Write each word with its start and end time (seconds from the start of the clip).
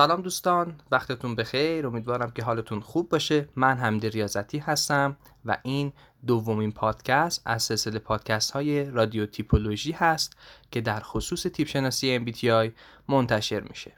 سلام 0.00 0.22
دوستان 0.22 0.80
وقتتون 0.90 1.34
بخیر. 1.34 1.86
امیدوارم 1.86 2.30
که 2.30 2.42
حالتون 2.42 2.80
خوب 2.80 3.08
باشه. 3.08 3.48
من 3.56 3.78
حمدی 3.78 4.10
ریاضتی 4.10 4.58
هستم 4.58 5.16
و 5.44 5.58
این 5.62 5.92
دومین 6.26 6.72
پادکست 6.72 7.42
از 7.44 7.62
سلسله 7.62 7.98
پادکست 7.98 8.50
های 8.50 8.84
رادیو 8.84 9.26
تیپولوژی 9.26 9.92
هست 9.92 10.36
که 10.70 10.80
در 10.80 11.00
خصوص 11.00 11.42
تیپ 11.42 11.68
شناسی 11.68 12.18
MBTI 12.18 12.70
منتشر 13.08 13.60
میشه. 13.60 13.92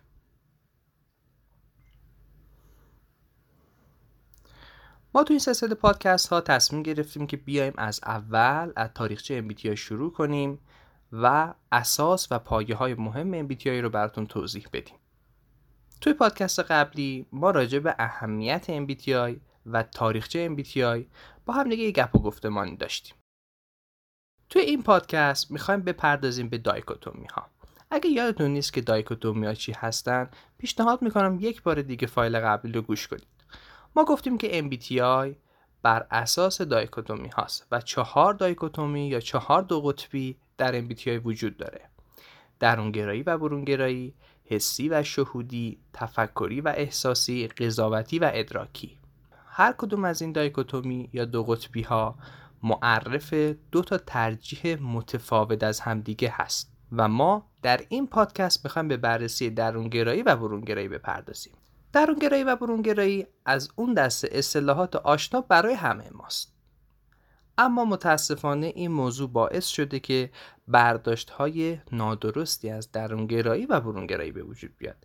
ما 5.15 5.25
تو 5.25 5.33
این 5.33 5.41
سلسله 5.41 5.75
پادکست 5.75 6.29
ها 6.29 6.41
تصمیم 6.41 6.83
گرفتیم 6.83 7.27
که 7.27 7.37
بیایم 7.37 7.75
از 7.77 8.01
اول 8.05 8.73
از 8.77 8.91
تاریخچه 8.95 9.45
MBTI 9.49 9.75
شروع 9.75 10.13
کنیم 10.13 10.59
و 11.13 11.55
اساس 11.73 12.29
و 12.31 12.39
پایه 12.39 12.75
های 12.77 12.95
مهم 12.95 13.49
MBTI 13.49 13.67
رو 13.67 13.91
براتون 13.91 14.27
توضیح 14.27 14.67
بدیم. 14.73 14.97
توی 16.03 16.13
پادکست 16.13 16.61
قبلی 16.61 17.27
ما 17.33 17.51
راجع 17.51 17.79
به 17.79 17.95
اهمیت 17.99 18.87
MBTI 18.87 19.37
و 19.67 19.83
تاریخچه 19.83 20.49
MBTI 20.57 21.05
با 21.47 21.55
هم 21.55 21.69
دیگه 21.69 21.91
گپ 21.91 22.17
و 22.17 22.19
گفتمانی 22.19 22.77
داشتیم. 22.77 23.15
توی 24.49 24.63
این 24.63 24.83
پادکست 24.83 25.51
می‌خوایم 25.51 25.81
بپردازیم 25.81 26.49
به 26.49 26.59
دایکوتومی 26.59 27.27
ها. 27.27 27.47
اگه 27.91 28.11
یادتون 28.11 28.51
نیست 28.51 28.73
که 28.73 28.81
دایکوتومی 28.81 29.47
ها 29.47 29.55
چی 29.55 29.73
هستن 29.73 30.31
پیشنهاد 30.59 31.03
می‌کنم 31.03 31.39
یک 31.41 31.63
بار 31.63 31.83
دیگه 31.83 32.07
فایل 32.07 32.41
قبلی 32.41 32.73
رو 32.73 32.83
گوش 32.83 33.09
کنید. 33.09 33.27
ما 33.97 34.05
گفتیم 34.05 34.39
که 34.39 34.63
MBTI 34.63 35.37
بر 35.83 36.07
اساس 36.11 36.63
دایکوتومی 36.63 37.29
هاست 37.29 37.67
و 37.71 37.81
چهار 37.81 38.35
دایکوتومی 38.35 39.09
یا 39.09 39.21
چهار 39.21 39.63
دو 39.63 39.81
قطبی 39.81 40.37
در 40.59 40.81
MBTI 40.81 41.21
وجود 41.25 41.57
داره. 41.57 41.81
درونگرایی 42.61 43.23
و 43.23 43.39
برونگرایی، 43.39 44.15
حسی 44.45 44.89
و 44.89 45.03
شهودی، 45.03 45.79
تفکری 45.93 46.61
و 46.61 46.73
احساسی، 46.77 47.49
قضاوتی 47.49 48.19
و 48.19 48.31
ادراکی. 48.35 48.99
هر 49.47 49.73
کدوم 49.73 50.05
از 50.05 50.23
این 50.23 50.33
دایکوتومی 50.33 51.11
یا 51.13 51.25
دو 51.25 51.45
قطبی 51.45 51.83
ها 51.83 52.19
معرف 52.63 53.35
دو 53.73 53.83
تا 53.83 53.99
ترجیح 53.99 54.83
متفاوت 54.83 55.63
از 55.63 55.81
همدیگه 55.81 56.31
هست 56.33 56.73
و 56.93 57.09
ما 57.09 57.51
در 57.63 57.81
این 57.89 58.07
پادکست 58.07 58.65
می‌خوایم 58.65 58.89
به 58.89 58.97
بررسی 58.97 59.51
درونگرایی 59.51 60.23
و 60.23 60.37
برونگرایی 60.37 60.89
بپردازیم. 60.89 61.53
درونگرایی 61.93 62.45
و 62.45 62.57
برونگرایی 62.57 63.27
از 63.45 63.69
اون 63.77 63.95
دسته 63.95 64.29
اصطلاحات 64.33 64.97
آشنا 64.97 65.41
برای 65.41 65.75
همه 65.75 66.11
ماست. 66.13 66.52
اما 67.63 67.85
متاسفانه 67.85 68.67
این 68.67 68.91
موضوع 68.93 69.29
باعث 69.29 69.67
شده 69.67 70.01
که 70.01 70.31
برداشت 70.69 71.31
های 71.31 71.79
نادرستی 71.93 72.71
از 72.71 72.93
درونگرایی 72.93 73.67
و 73.67 73.81
برونگرایی 73.81 74.33
به 74.33 74.43
وجود 74.43 74.71
بیاد. 74.79 74.97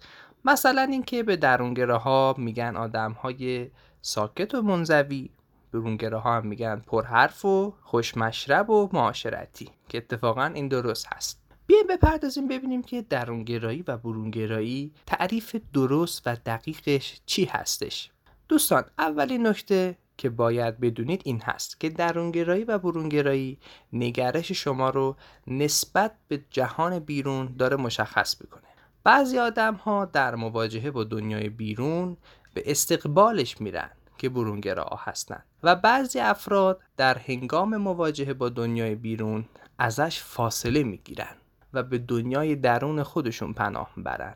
مثلا 0.45 0.81
اینکه 0.81 1.23
به 1.23 1.36
درونگراها 1.36 2.36
میگن 2.38 2.75
آدم 2.75 3.11
های 3.11 3.69
ساکت 4.02 4.55
و 4.55 4.61
منزوی 4.61 5.30
برونگراها 5.73 6.38
هم 6.38 6.47
میگن 6.47 6.81
پرحرف 6.88 7.45
و 7.45 7.73
خوشمشرب 7.81 8.69
و 8.69 8.89
معاشرتی 8.94 9.69
که 9.89 9.97
اتفاقا 9.97 10.45
این 10.45 10.67
درست 10.67 11.08
هست. 11.14 11.42
بیایم 11.67 11.88
بپردازیم 11.88 12.47
ببینیم 12.47 12.83
که 12.83 13.02
درونگرایی 13.02 13.83
و 13.88 13.97
برونگرایی 13.97 14.94
تعریف 15.05 15.55
درست 15.73 16.21
و 16.25 16.36
دقیقش 16.45 17.21
چی 17.25 17.45
هستش. 17.45 18.11
دوستان 18.49 18.83
اولین 18.97 19.47
نکته 19.47 19.97
که 20.17 20.29
باید 20.29 20.79
بدونید 20.79 21.21
این 21.25 21.41
هست 21.41 21.79
که 21.79 21.89
درونگرایی 21.89 22.63
و 22.63 22.77
برونگرایی 22.77 23.59
نگرش 23.93 24.52
شما 24.52 24.89
رو 24.89 25.15
نسبت 25.47 26.11
به 26.27 26.43
جهان 26.49 26.99
بیرون 26.99 27.55
داره 27.59 27.77
مشخص 27.77 28.42
می‌کنه. 28.42 28.64
بعضی 29.03 29.39
آدم 29.39 29.73
ها 29.73 30.05
در 30.05 30.36
مواجهه 30.36 30.92
با 30.92 31.03
دنیای 31.03 31.49
بیرون 31.49 32.17
به 32.53 32.64
استقبالش 32.65 33.61
میرن 33.61 33.89
که 34.17 34.30
برونگرا 34.30 34.89
هستند 34.99 35.43
و 35.64 35.75
بعضی 35.75 36.19
افراد 36.19 36.81
در 36.97 37.17
هنگام 37.17 37.77
مواجهه 37.77 38.33
با 38.33 38.49
دنیای 38.49 38.95
بیرون 38.95 39.45
ازش 39.80 40.19
فاصله 40.19 40.83
می‌گیرن 40.83 41.36
و 41.73 41.83
به 41.83 41.97
دنیای 41.97 42.55
درون 42.55 43.03
خودشون 43.03 43.53
پناه 43.53 43.92
برن 43.97 44.33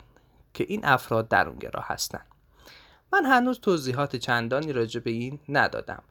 که 0.53 0.65
این 0.67 0.85
افراد 0.85 1.27
درونگرا 1.27 1.81
هستند 1.81 2.25
من 3.13 3.25
هنوز 3.25 3.59
توضیحات 3.59 4.15
چندانی 4.15 4.73
راجع 4.73 4.99
به 4.99 5.11
این 5.11 5.39
ندادم. 5.49 6.03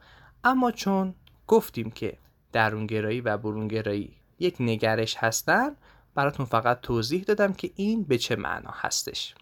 اما 0.44 0.71
چون 0.71 1.15
گفتیم 1.47 1.91
که 1.91 2.16
درونگرایی 2.53 3.21
و 3.21 3.37
برونگرایی 3.37 4.16
یک 4.38 4.56
نگرش 4.61 5.16
هستن 5.16 5.77
براتون 6.15 6.47
فقط 6.47 6.81
توضیح 6.81 7.22
دادم 7.22 7.53
که 7.53 7.71
این 7.77 8.03
به 8.03 8.19
چه 8.19 8.37
معنا 8.37 8.71
هستش. 8.75 9.34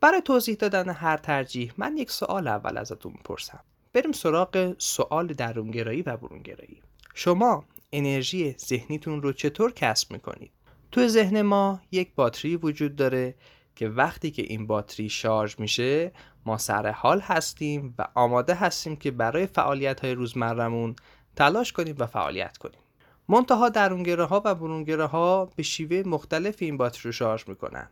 برای 0.00 0.22
توضیح 0.22 0.54
دادن 0.54 0.88
هر 0.88 1.16
ترجیح 1.16 1.72
من 1.76 1.96
یک 1.96 2.10
سوال 2.10 2.48
اول 2.48 2.78
ازتون 2.78 3.12
می‌پرسم. 3.12 3.60
بریم 3.92 4.12
سراغ 4.12 4.74
سوال 4.78 5.26
درونگرایی 5.26 6.02
و 6.02 6.16
برونگرایی. 6.16 6.82
شما 7.14 7.64
انرژی 7.92 8.54
ذهنیتون 8.58 9.22
رو 9.22 9.32
چطور 9.32 9.72
کسب 9.72 10.12
می‌کنید؟ 10.12 10.50
تو 10.92 11.08
ذهن 11.08 11.42
ما 11.42 11.80
یک 11.92 12.14
باتری 12.14 12.56
وجود 12.56 12.96
داره 12.96 13.34
که 13.76 13.88
وقتی 13.88 14.30
که 14.30 14.42
این 14.42 14.66
باتری 14.66 15.08
شارژ 15.08 15.54
میشه 15.58 16.12
ما 16.46 16.58
سر 16.58 16.90
حال 16.90 17.20
هستیم 17.20 17.94
و 17.98 18.06
آماده 18.14 18.54
هستیم 18.54 18.96
که 18.96 19.10
برای 19.10 19.46
فعالیت 19.46 20.00
های 20.00 20.14
روزمرمون 20.14 20.96
تلاش 21.36 21.72
کنیم 21.72 21.96
و 21.98 22.06
فعالیت 22.06 22.56
کنیم. 22.56 22.80
منتها 23.28 23.68
درونگره 23.68 24.24
ها 24.24 24.42
و 24.44 24.54
برونگره 24.54 25.04
ها 25.06 25.44
به 25.56 25.62
شیوه 25.62 26.08
مختلف 26.08 26.56
این 26.58 26.76
باتری 26.76 27.02
رو 27.02 27.12
شارژ 27.12 27.44
می‌کنن. 27.48 27.88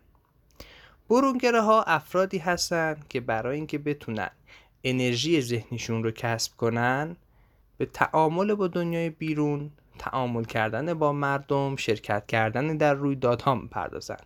برونگره 1.10 1.60
ها 1.60 1.82
افرادی 1.82 2.38
هستند 2.38 3.08
که 3.08 3.20
برای 3.20 3.56
اینکه 3.56 3.78
بتونن 3.78 4.30
انرژی 4.84 5.40
ذهنیشون 5.40 6.04
رو 6.04 6.10
کسب 6.10 6.56
کنن 6.56 7.16
به 7.78 7.86
تعامل 7.86 8.54
با 8.54 8.68
دنیای 8.68 9.10
بیرون 9.10 9.70
تعامل 9.98 10.44
کردن 10.44 10.94
با 10.94 11.12
مردم 11.12 11.76
شرکت 11.76 12.26
کردن 12.26 12.76
در 12.76 12.94
رویدادها 12.94 13.54
می‌پردازن. 13.54 14.16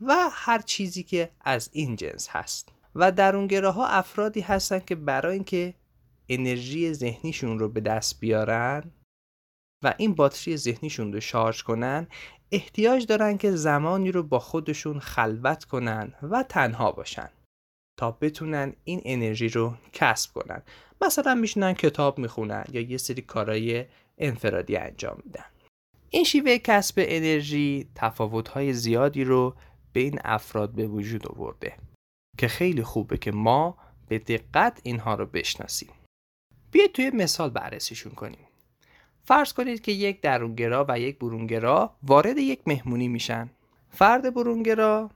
و 0.00 0.14
هر 0.32 0.58
چیزی 0.58 1.02
که 1.02 1.30
از 1.40 1.70
این 1.72 1.96
جنس 1.96 2.28
هست. 2.30 2.68
و 2.94 3.12
درونگره 3.12 3.70
ها 3.70 3.86
افرادی 3.86 4.40
هستن 4.40 4.78
که 4.78 4.94
برای 4.94 5.34
اینکه 5.34 5.74
انرژی 6.28 6.92
ذهنیشون 6.92 7.58
رو 7.58 7.68
به 7.68 7.80
دست 7.80 8.20
بیارن 8.20 8.90
و 9.84 9.94
این 9.96 10.14
باتری 10.14 10.56
ذهنیشون 10.56 11.12
رو 11.12 11.20
شارژ 11.20 11.62
کنن 11.62 12.06
احتیاج 12.52 13.06
دارن 13.06 13.38
که 13.38 13.50
زمانی 13.50 14.12
رو 14.12 14.22
با 14.22 14.38
خودشون 14.38 14.98
خلوت 14.98 15.64
کنن 15.64 16.14
و 16.22 16.42
تنها 16.42 16.92
باشن 16.92 17.28
تا 17.98 18.10
بتونن 18.10 18.72
این 18.84 19.02
انرژی 19.04 19.48
رو 19.48 19.74
کسب 19.92 20.32
کنن. 20.32 20.62
مثلا 21.00 21.34
میشنن 21.34 21.72
کتاب 21.72 22.18
می‌خونن 22.18 22.64
یا 22.72 22.80
یه 22.80 22.96
سری 22.96 23.22
کارهای 23.22 23.86
انفرادی 24.18 24.76
انجام 24.76 25.22
میدن. 25.24 25.44
این 26.10 26.24
شیوه 26.24 26.58
کسب 26.58 26.94
انرژی 26.98 27.88
تفاوت‌های 27.94 28.72
زیادی 28.72 29.24
رو 29.24 29.54
بین 29.92 30.18
افراد 30.24 30.72
به 30.72 30.86
وجود 30.86 31.28
آورده. 31.28 31.76
که 32.38 32.48
خیلی 32.48 32.82
خوبه 32.82 33.18
که 33.18 33.32
ما 33.32 33.76
به 34.08 34.18
دقت 34.18 34.80
اینها 34.82 35.14
رو 35.14 35.26
بشناسیم. 35.26 35.90
بیاید 36.70 36.92
توی 36.92 37.10
مثال 37.10 37.50
بررسیشون 37.50 38.12
کنیم. 38.12 38.46
فرض 39.24 39.52
کنید 39.52 39.80
که 39.80 39.92
یک 39.92 40.20
درونگرا 40.20 40.86
و 40.88 40.98
یک 40.98 41.18
برونگرا 41.18 41.96
وارد 42.02 42.38
یک 42.38 42.60
مهمونی 42.66 43.08
میشن. 43.08 43.50
فرد 43.90 44.34
برونگرا 44.34 45.10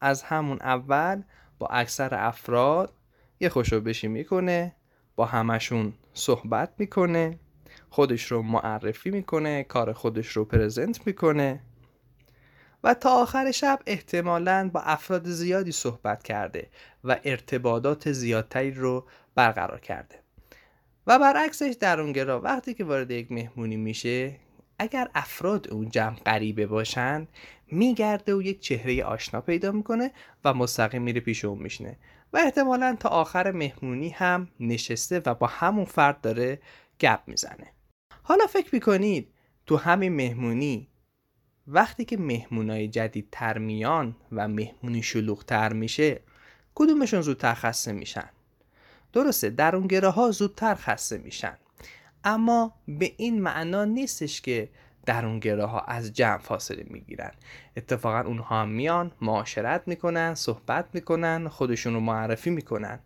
از 0.00 0.22
همون 0.22 0.58
اول 0.60 1.22
با 1.58 1.66
اکثر 1.66 2.14
افراد 2.14 2.92
یه 3.40 3.48
خوشو 3.48 3.80
می‌کنه 4.02 4.76
با 5.16 5.24
همشون 5.24 5.92
صحبت 6.14 6.72
می‌کنه 6.78 7.38
خودش 7.90 8.32
رو 8.32 8.42
معرفی 8.42 9.10
می‌کنه 9.10 9.64
کار 9.64 9.92
خودش 9.92 10.28
رو 10.28 10.44
پرزنت 10.44 11.06
می‌کنه. 11.06 11.60
و 12.86 12.94
تا 12.94 13.10
آخر 13.10 13.50
شب 13.50 13.78
احتمالا 13.86 14.70
با 14.72 14.80
افراد 14.80 15.28
زیادی 15.28 15.72
صحبت 15.72 16.22
کرده 16.22 16.68
و 17.04 17.16
ارتباطات 17.24 18.12
زیادتری 18.12 18.70
رو 18.70 19.06
برقرار 19.34 19.80
کرده. 19.80 20.14
و 21.06 21.18
برعکسش 21.18 21.76
درونگرا 21.80 22.40
وقتی 22.40 22.74
که 22.74 22.84
وارد 22.84 23.10
یک 23.10 23.32
مهمونی 23.32 23.76
میشه 23.76 24.36
اگر 24.78 25.08
افراد 25.14 25.68
اون 25.70 25.88
جمع 25.88 26.16
غریبه 26.16 26.66
باشن 26.66 27.28
میگرده 27.66 28.34
و 28.34 28.42
یک 28.42 28.60
چهره 28.60 29.04
آشنا 29.04 29.40
پیدا 29.40 29.72
می‌کنه 29.72 30.10
و 30.44 30.54
مستقیم 30.54 31.02
میره 31.02 31.20
پیش 31.20 31.44
اون 31.44 31.58
میشنه 31.58 31.96
و 32.32 32.38
احتمالا 32.38 32.96
تا 33.00 33.08
آخر 33.08 33.50
مهمونی 33.50 34.08
هم 34.08 34.48
نشسته 34.60 35.22
و 35.26 35.34
با 35.34 35.46
همون 35.46 35.84
فرد 35.84 36.20
داره 36.20 36.58
گپ 37.00 37.20
می‌زنه. 37.26 37.72
حالا 38.22 38.46
فکر 38.46 38.74
می‌کنید 38.74 39.32
تو 39.66 39.76
همین 39.76 40.12
مهمونی 40.12 40.88
وقتی 41.68 42.04
که 42.04 42.16
مهمونای 42.16 42.88
جدید 42.88 43.28
تر 43.32 43.58
میان 43.58 44.16
و 44.32 44.48
مهمونی 44.48 45.02
شلوغ 45.02 45.44
تر 45.44 45.72
میشه 45.72 46.20
کدومشون 46.74 47.20
زودتر 47.20 47.54
خسته 47.54 47.92
میشن؟ 47.92 48.28
درسته 49.12 49.50
درونگره 49.50 50.08
ها 50.08 50.30
زودتر 50.30 50.74
خسته 50.74 51.18
میشن. 51.18 51.56
اما 52.24 52.74
به 52.88 53.12
این 53.16 53.42
معنا 53.42 53.84
نیستش 53.84 54.40
که 54.40 54.68
درونگره 55.06 55.64
ها 55.64 55.80
از 55.80 56.12
جمع 56.12 56.38
فاصله 56.38 56.86
می‌گیرن. 56.90 57.32
اتفاقا 57.76 58.20
اونها 58.20 58.62
هم 58.62 58.68
میان 58.68 59.12
معاشرت 59.20 59.82
می‌کنن 59.86 60.34
صحبت 60.34 60.86
می‌کنن 60.92 61.48
خودشون 61.48 61.94
رو 61.94 62.00
معرفی 62.00 62.50
می‌کنن. 62.50 62.98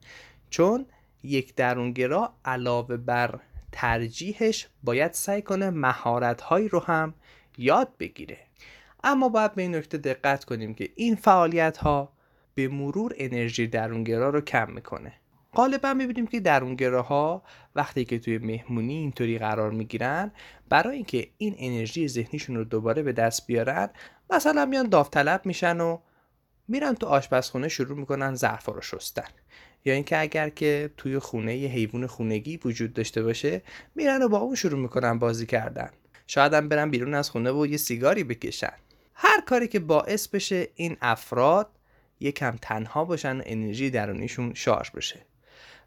چون 0.50 0.86
یک 1.22 1.54
درونگرا 1.54 2.34
علاوه 2.44 2.96
بر 2.96 3.40
ترجیحش 3.72 4.68
باید 4.82 5.12
سعی 5.12 5.42
کنه 5.42 5.70
مهارت 5.70 6.40
هایی 6.40 6.68
رو 6.68 6.80
هم 6.80 7.14
یاد 7.58 7.88
بگیره. 7.98 8.38
اما 9.04 9.28
باید 9.28 9.54
به 9.54 9.62
این 9.62 9.74
نکته 9.74 9.98
دقت 9.98 10.44
کنیم 10.44 10.74
که 10.74 10.88
این 10.94 11.14
فعالیت 11.14 11.76
ها 11.76 12.12
به 12.54 12.68
مرور 12.68 13.14
انرژی 13.16 13.66
درونگرا 13.66 14.30
رو 14.30 14.40
کم 14.40 14.70
می‌کنه. 14.72 15.12
غالبا 15.54 15.94
می‌بینیم 15.94 16.26
که 16.26 16.40
درونگراها 16.40 17.42
وقتی 17.74 18.04
که 18.04 18.18
توی 18.18 18.38
مهمونی 18.38 18.94
اینطوری 18.94 19.38
قرار 19.38 19.70
می‌گیرن 19.70 20.32
برای 20.68 20.96
اینکه 20.96 21.28
این 21.38 21.54
انرژی 21.58 22.08
ذهنیشون 22.08 22.56
رو 22.56 22.64
دوباره 22.64 23.02
به 23.02 23.12
دست 23.12 23.46
بیارن 23.46 23.90
مثلا 24.30 24.66
میان 24.66 24.88
داوطلب 24.88 25.46
میشن 25.46 25.80
و 25.80 25.98
میرن 26.68 26.94
تو 26.94 27.06
آشپزخونه 27.06 27.68
شروع 27.68 27.98
می‌کنن 27.98 28.34
ظرف 28.34 28.68
رو 28.68 28.80
شستن. 28.80 29.28
یا 29.84 29.94
اینکه 29.94 30.20
اگر 30.20 30.48
که 30.48 30.90
توی 30.96 31.18
خونه 31.18 31.56
یه 31.56 31.68
حیوان 31.68 32.06
خونگی 32.06 32.56
وجود 32.64 32.92
داشته 32.92 33.22
باشه 33.22 33.62
میرن 33.94 34.22
و 34.22 34.28
با 34.28 34.38
اون 34.38 34.54
شروع 34.54 34.80
می‌کنن 34.80 35.18
بازی 35.18 35.46
کردن. 35.46 35.90
شاید 36.26 36.54
هم 36.54 36.68
برن 36.68 36.90
بیرون 36.90 37.14
از 37.14 37.30
خونه 37.30 37.52
و 37.52 37.66
یه 37.66 37.76
سیگاری 37.76 38.24
بکشن. 38.24 38.72
هر 39.22 39.40
کاری 39.40 39.68
که 39.68 39.80
باعث 39.80 40.28
بشه 40.28 40.68
این 40.74 40.96
افراد 41.00 41.70
یکم 42.20 42.56
تنها 42.62 43.04
باشن 43.04 43.38
و 43.38 43.42
انرژی 43.46 43.90
درونیشون 43.90 44.54
شارژ 44.54 44.90
بشه. 44.90 45.26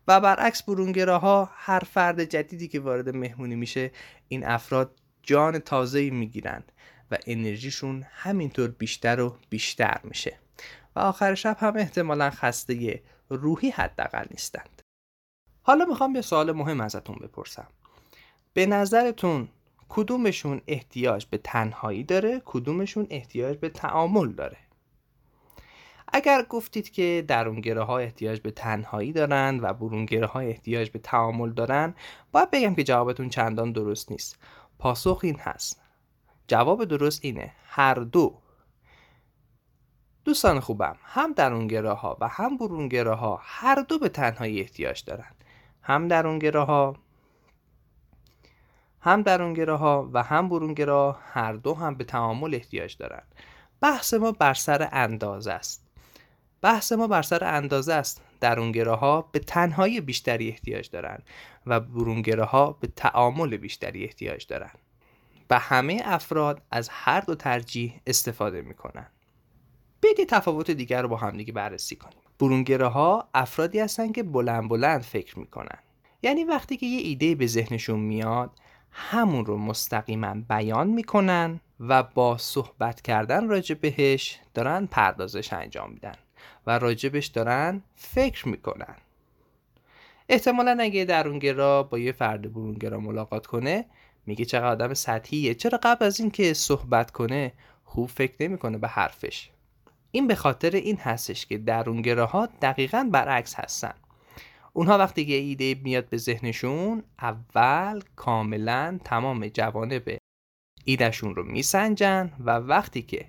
و 0.07 0.21
برعکس 0.21 0.63
برونگراها 0.63 1.50
هر 1.53 1.80
فرد 1.80 2.24
جدیدی 2.24 2.68
که 2.68 2.80
وارد 2.80 3.15
مهمونی 3.15 3.56
میشه 3.56 3.91
این 4.27 4.45
افراد 4.45 4.95
جان 5.24 5.59
تازه‌ای 5.59 6.09
می‌گیرن 6.09 6.63
و 7.12 7.18
انرژیشون 7.27 8.06
همینطور 8.12 8.69
بیشتر 8.69 9.19
و 9.19 9.38
بیشتر 9.50 10.00
میشه. 10.03 10.39
و 10.95 11.00
آخر 11.00 11.36
شب 11.36 11.57
هم 11.59 11.77
احتمالا 11.77 12.29
خسته 12.29 13.01
روحی 13.29 13.69
حداقل 13.69 14.25
نیستند. 14.31 14.81
حالا 15.62 15.86
می‌خوام 15.86 16.15
یه 16.15 16.21
سوال 16.21 16.51
مهم 16.51 16.81
ازتون 16.81 17.15
بپرسم. 17.15 17.68
به 18.53 18.65
نظرتون 18.65 19.50
کدومشون 19.95 20.61
احتیاج 20.67 21.25
به 21.25 21.37
تنهایی 21.37 22.03
داره 22.03 22.41
کدومشون 22.45 23.07
احتیاج 23.09 23.57
به 23.57 23.69
تعامل 23.69 24.31
داره. 24.31 24.57
اگر 26.07 26.45
گفتید 26.49 26.89
که 26.89 27.25
درونگره 27.27 27.83
ها 27.83 27.97
احتیاج 27.97 28.39
به 28.41 28.51
تنهایی 28.51 29.11
دارند 29.11 29.63
و 29.63 29.73
برونگره 29.73 30.25
ها 30.25 30.39
احتیاج 30.39 30.89
به 30.89 30.99
تعامل 30.99 31.53
دارن 31.53 31.95
باید 32.31 32.51
بگم 32.51 32.75
که 32.75 32.83
جوابتون 32.83 33.29
چندان 33.29 33.71
درست 33.71 34.11
نیست. 34.11 34.39
پاسخ 34.79 35.19
این 35.23 35.39
هست. 35.39 35.81
جواب 36.47 36.85
درست 36.85 37.25
اینه. 37.25 37.51
هر 37.67 37.93
دو. 37.93 38.39
دوستان 40.25 40.59
خوبم 40.59 40.95
هم 41.03 41.33
درونگره 41.33 41.93
ها 41.93 42.17
و 42.21 42.27
هم 42.27 42.57
برونگره 42.57 43.13
ها 43.13 43.39
هر 43.43 43.75
دو 43.75 43.99
به 43.99 44.09
تنهایی 44.09 44.59
احتیاج 44.61 45.03
دارند 45.05 45.43
هم 45.81 46.07
درونگره 46.07 46.59
ها 46.59 46.95
هم 49.03 49.21
درونگره 49.21 49.75
ها 49.75 50.09
و 50.13 50.23
هم 50.23 50.50
برونگره 50.50 50.94
ها 50.94 51.19
هر 51.31 51.53
دو 51.53 51.73
هم 51.73 51.95
به 51.95 52.03
تعامل 52.03 52.55
احتیاج 52.55 52.97
دارند. 52.97 53.35
بحث 53.81 54.13
ما 54.13 54.31
بر 54.31 54.53
سر 54.53 54.89
اندازه 54.91 55.51
است. 55.51 55.85
بحث 56.61 56.91
ما 56.91 57.07
بر 57.07 57.21
سر 57.21 57.44
اندازه 57.44 57.94
است. 57.94 58.21
درونگره 58.39 58.94
ها 58.94 59.21
به 59.21 59.39
تنهایی 59.39 60.01
بیشتری 60.01 60.50
احتیاج 60.50 60.89
دارند 60.89 61.23
و 61.65 61.79
برونگره 61.79 62.44
ها 62.44 62.71
به 62.71 62.88
تعامل 62.88 63.57
بیشتری 63.57 64.03
احتیاج 64.03 64.47
دارند. 64.47 64.79
و 65.50 65.59
همه 65.59 66.01
افراد 66.05 66.61
از 66.71 66.89
هر 66.91 67.19
دو 67.19 67.35
ترجیح 67.35 68.01
استفاده 68.07 68.61
می 68.61 68.73
کنند 68.73 69.11
بیدی 70.01 70.25
تفاوت 70.25 70.71
دیگر 70.71 71.01
رو 71.01 71.07
با 71.07 71.17
همدیگه 71.17 71.53
بررسی 71.53 71.95
کنیم. 71.95 72.17
برونگره 72.39 72.88
ها 72.88 73.29
افرادی 73.33 73.79
هستن 73.79 74.11
که 74.11 74.23
بلند 74.23 74.69
بلند 74.69 75.01
فکر 75.01 75.39
می‌کنن 75.39 75.79
یعنی 76.23 76.44
وقتی 76.44 76.77
که 76.77 76.85
یه 76.85 77.01
ایده 77.01 77.35
به 77.35 77.47
ذهنشون 77.47 78.00
میاد 78.00 78.51
همون 78.93 79.45
رو 79.45 79.57
مستقیما 79.57 80.35
بیان 80.49 80.87
می‌کنن 80.87 81.59
و 81.79 82.03
با 82.03 82.37
صحبت 82.37 83.01
کردن 83.01 83.47
راجع 83.47 83.75
بهش 83.75 84.39
دارن 84.53 84.85
پردازش 84.85 85.53
انجام 85.53 85.91
میدن 85.91 86.15
و 86.67 86.79
راجبش 86.79 87.25
دارن 87.25 87.81
فکر 87.95 88.47
می‌کنن. 88.47 88.95
احتمالا 90.29 90.77
اگه 90.79 91.05
درونگرا 91.05 91.83
با 91.83 91.99
یه 91.99 92.11
فرد 92.11 92.53
برونگرا 92.53 92.99
ملاقات 92.99 93.45
کنه 93.45 93.85
میگه 94.25 94.45
چقدر 94.45 94.65
آدم 94.65 94.93
سطحیه. 94.93 95.53
چرا 95.53 95.79
قبل 95.83 96.05
از 96.05 96.19
اینکه 96.19 96.53
صحبت 96.53 97.11
کنه 97.11 97.53
خوب 97.83 98.09
فکر 98.09 98.33
نمی‌کنه 98.39 98.77
به 98.77 98.87
حرفش؟ 98.87 99.49
این 100.11 100.27
به 100.27 100.35
خاطر 100.35 100.69
این 100.69 100.97
هستش 100.97 101.45
که 101.45 101.57
درونگره 101.57 102.23
ها 102.23 102.49
دقیقا 102.61 103.09
برعکس 103.11 103.55
هستن. 103.55 103.93
اونها 104.73 104.97
وقتی 104.97 105.25
که 105.25 105.33
ایده 105.33 105.75
میاد 105.83 106.09
به 106.09 106.17
ذهنشون 106.17 107.03
اول 107.21 108.01
کاملا 108.15 108.99
تمام 109.03 109.47
جوانب 109.47 110.17
ایدهشون 110.85 111.35
رو 111.35 111.43
میسنجن 111.43 112.33
و 112.39 112.51
وقتی 112.51 113.01
که 113.01 113.25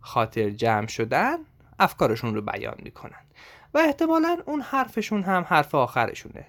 خاطر 0.00 0.50
جمع 0.50 0.86
شدن 0.86 1.36
افکارشون 1.78 2.34
رو 2.34 2.42
بیان 2.42 2.76
می‌کنن. 2.82 3.24
و 3.74 3.78
احتمالا 3.78 4.38
اون 4.46 4.60
حرفشون 4.60 5.22
هم 5.22 5.44
حرف 5.48 5.74
آخرشونه. 5.74 6.46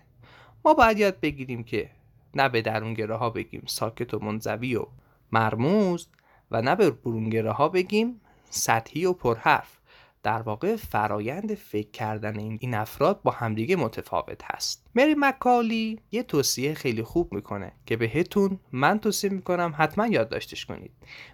ما 0.66 0.74
باید 0.74 1.00
یاد 1.00 1.20
بگیریم 1.20 1.64
که 1.64 1.90
نه 2.36 2.50
به 2.50 2.62
درونگره 2.62 3.16
ها 3.16 3.30
بگیم 3.30 3.64
ساکت 3.66 4.14
و 4.14 4.20
منزوی 4.20 4.76
و 4.76 4.86
مرموز 5.32 6.08
و 6.52 6.62
نه 6.62 6.76
به 6.76 6.92
برونگره 6.92 7.52
ها 7.52 7.70
بگیم 7.70 8.22
سطحی 8.50 9.06
و 9.06 9.14
پرحرف. 9.14 9.80
در 10.24 10.42
واقع 10.42 10.76
فرایند 10.76 11.54
فکر 11.54 11.92
کردن 11.92 12.40
این 12.40 12.74
افراد 12.74 13.22
با 13.22 13.32
همدیگه 13.32 13.76
متفاوت 13.76 14.42
هست. 14.44 14.88
مری 14.96 15.16
مکالی 15.18 16.00
یه 16.12 16.24
توصیه 16.24 16.74
خیلی 16.74 17.04
خوب 17.04 17.34
می‌کنه 17.34 17.72
که 17.86 17.98
بهتون 17.98 18.60
من 18.72 19.00
توصیه 19.00 19.30
می‌کنم 19.30 19.74
حتما 19.78 20.08
یادداشتش 20.08 20.66
کنید. 20.66 20.92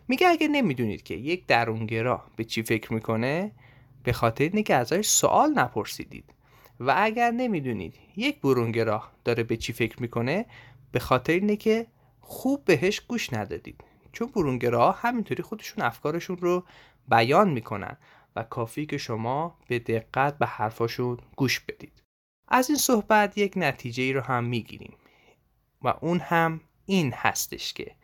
میگه 0.07 0.27
اگه 0.27 0.47
نمی‌دونید 0.47 1.03
که 1.03 1.13
یک 1.13 1.45
درونگرا 1.45 2.23
به 2.35 2.43
چی 2.43 2.63
فکر 2.63 2.93
می‌کنه 2.93 3.51
به 4.03 4.13
خاطر 4.13 4.43
اینه 4.43 4.63
که 4.63 4.75
ازش 4.75 5.07
سوال 5.07 5.49
نپرسیدید. 5.49 6.33
و 6.79 6.93
اگر 6.97 7.31
نمی‌دونید 7.31 7.95
یک 8.17 8.41
برونگرا 8.41 9.03
داره 9.23 9.43
به 9.43 9.57
چی 9.57 9.73
فکر 9.73 10.01
می‌کنه 10.01 10.45
به 10.91 10.99
خاطر 10.99 11.33
اینه 11.33 11.55
که 11.55 11.87
خوب 12.21 12.65
بهش 12.65 12.99
گوش 12.99 13.33
ندادید. 13.33 13.83
چون 14.11 14.27
برونگرا 14.27 14.91
همینطوری 14.91 15.43
خودشون 15.43 15.83
افکارشون 15.85 16.37
رو 16.37 16.63
بیان 17.07 17.49
می‌کنن. 17.49 17.97
و 18.35 18.43
کافی 18.43 18.85
که 18.85 18.97
شما 18.97 19.57
به 19.67 19.79
دقت 19.79 20.37
به 20.37 20.45
حرفاشون 20.45 21.17
گوش 21.35 21.59
بدید. 21.59 22.03
از 22.47 22.69
این 22.69 22.77
صحبت 22.77 23.37
یک 23.37 23.53
نتیجه 23.55 24.03
ای 24.03 24.13
رو 24.13 24.21
هم 24.21 24.43
می‌گیریم. 24.43 24.93
و 25.81 25.93
اون 26.01 26.19
هم 26.19 26.61
این 26.85 27.13
هستش 27.13 27.73
که 27.73 27.95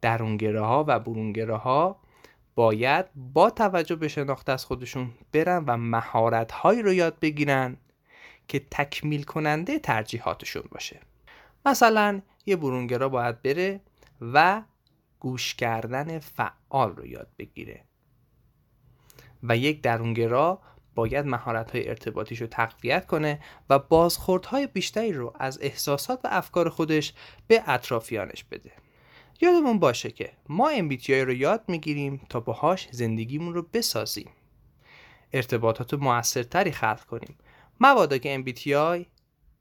درونگره 0.00 0.60
ها 0.60 0.84
و 0.88 0.98
برونگره 0.98 1.56
ها 1.56 2.00
باید 2.54 3.06
با 3.14 3.50
توجه 3.50 3.96
به 3.96 4.08
شناخت 4.08 4.48
از 4.48 4.64
خودشون 4.64 5.10
برن 5.32 5.64
و 5.66 5.76
مهارت 5.76 6.52
هایی 6.52 6.82
رو 6.82 6.92
یاد 6.92 7.18
بگیرن 7.20 7.76
که 8.48 8.66
تکمیل 8.70 9.22
کننده 9.22 9.78
ترجیحاتشون 9.78 10.62
باشه. 10.70 11.00
مثلا 11.66 12.22
یه 12.46 12.56
برونگرا 12.56 13.08
باید 13.08 13.42
بره 13.42 13.80
و 14.20 14.62
گوش 15.20 15.54
کردن 15.54 16.18
فعال 16.18 16.96
رو 16.96 17.06
یاد 17.06 17.28
بگیره. 17.38 17.84
و 19.42 19.56
یک 19.56 19.82
درونگرا 19.82 20.60
باید 20.94 21.26
مهارت 21.26 21.70
های 21.70 21.88
ارتباطیش 21.88 22.40
رو 22.40 22.46
تقویت 22.46 23.06
کنه 23.06 23.40
و 23.70 23.78
بازخوردهای 23.78 24.66
بیشتری 24.66 25.12
رو 25.12 25.32
از 25.38 25.58
احساسات 25.62 26.20
و 26.24 26.28
افکار 26.30 26.68
خودش 26.68 27.12
به 27.46 27.62
اطرافیانش 27.66 28.44
بده. 28.44 28.72
یادمون 29.40 29.78
باشه 29.78 30.10
که 30.10 30.32
ما 30.48 30.72
MBTI 30.72 31.10
رو 31.10 31.32
یاد 31.32 31.64
می‌گیریم 31.68 32.20
تا 32.28 32.40
باهاش 32.40 32.88
زندگیمون 32.90 33.54
رو 33.54 33.66
بسازیم. 33.72 34.30
ارتباطات 35.32 35.94
موثرتری 35.94 36.72
خلق 36.72 37.04
کنیم. 37.04 37.36
مبادا 37.80 38.18
که 38.18 38.44
MBTI 38.44 39.06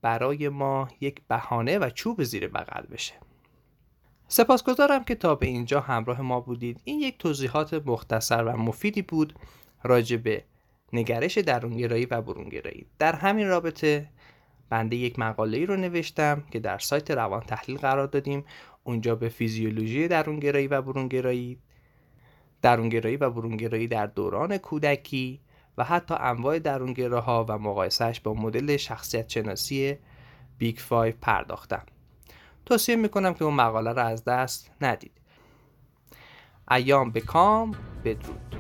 برای 0.02 0.50
ما 0.50 0.88
یک 1.02 1.22
بهانه 1.28 1.78
و 1.78 1.90
چوب 1.90 2.24
زیر 2.24 2.48
بغل 2.48 2.86
بشه. 2.86 3.14
سپاسگزارم 4.28 5.04
که 5.04 5.16
تا 5.16 5.36
به 5.36 5.48
اینجا 5.48 5.80
همراه 5.80 6.22
ما 6.22 6.40
بودید. 6.40 6.82
این 6.84 7.00
یک 7.00 7.18
توضیحات 7.18 7.74
مختصر 7.74 8.44
و 8.44 8.58
مفیدی 8.58 9.02
بود. 9.02 9.34
راجع 9.84 10.18
به 10.18 10.44
نگرش 10.94 11.38
درونگرایی 11.38 12.06
و 12.06 12.22
برونگرایی. 12.22 12.86
در 13.00 13.16
همین 13.16 13.48
رابطه 13.48 14.10
بنده 14.70 14.96
یک 14.96 15.20
مقاله 15.20 15.58
ای 15.58 15.66
رو 15.66 15.76
نوشتم 15.76 16.44
که 16.52 16.60
در 16.60 16.78
سایت 16.78 17.12
روان 17.12 17.42
تحلیل 17.42 17.78
قرار 17.78 18.08
دادیم. 18.08 18.46
اونجا 18.84 19.16
به 19.16 19.30
فیزیولوژی 19.30 20.08
درونگرایی 20.08 20.68
و 20.68 20.82
برونگرایی 20.82 21.60
درونگرایی 22.62 23.18
و 23.18 23.30
برونگرایی 23.30 23.88
در 23.88 24.06
دوران 24.06 24.58
کودکی 24.58 25.40
و 25.78 25.84
حتی 25.84 26.16
انواع 26.20 26.60
درونگراها 26.60 27.46
و 27.50 27.58
مقایسهش 27.58 28.20
با 28.20 28.34
مدل 28.34 28.78
شخصیت 28.78 29.30
شناسی 29.30 29.98
Big 30.58 30.78
Five 30.78 31.14
پرداختم. 31.22 31.86
توصیه 32.66 32.96
می‌کنم 32.96 33.34
که 33.34 33.46
اون 33.46 33.54
مقاله 33.54 33.94
رو 33.94 34.06
از 34.06 34.24
دست 34.24 34.72
ندید. 34.82 35.12
ایام 36.72 37.12
به 37.12 37.22
کام 37.22 37.76
بدرود. 38.06 38.59